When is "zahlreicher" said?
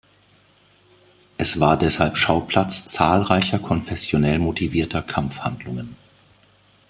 2.87-3.59